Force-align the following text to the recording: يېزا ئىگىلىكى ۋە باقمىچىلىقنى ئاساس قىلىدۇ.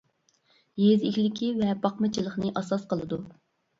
يېزا 0.83 1.05
ئىگىلىكى 1.09 1.51
ۋە 1.61 1.69
باقمىچىلىقنى 1.85 2.53
ئاساس 2.63 2.89
قىلىدۇ. 2.95 3.21